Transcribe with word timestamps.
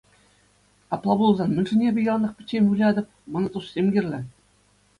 Апла 0.93 1.13
пулсан 1.19 1.49
мӗншӗн 1.55 1.81
эпӗ 1.89 2.01
яланах 2.11 2.33
пӗччен 2.37 2.63
вылятӑп, 2.67 3.07
мана 3.31 3.47
туссем 3.53 3.87
кирлӗ. 3.93 4.19